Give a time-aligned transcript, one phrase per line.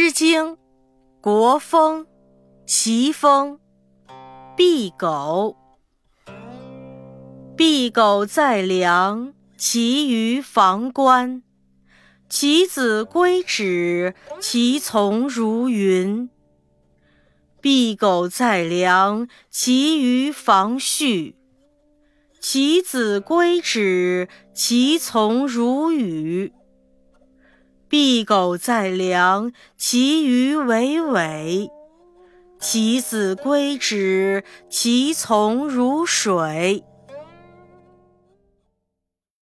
[0.00, 0.52] 诗经·
[1.20, 2.04] 国风·
[2.64, 3.58] 齐风，
[4.56, 5.56] 敝狗。
[7.56, 11.42] 敝狗在梁，其余房观。
[12.28, 16.30] 其子归止，其从如云。
[17.60, 21.34] 敝狗在梁，其余房序。
[22.38, 26.52] 其子归止，其从如雨。
[27.88, 31.68] 敝狗在梁，其余为尾；
[32.60, 36.84] 其子归之，其从如水。